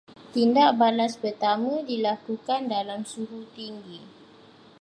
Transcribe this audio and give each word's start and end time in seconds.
Tindak 0.33 0.71
balas 0.81 1.13
pertama 1.23 1.73
dilakukan 1.89 2.61
dalam 2.75 3.01
suhu 3.11 3.39
tinggi 3.57 3.99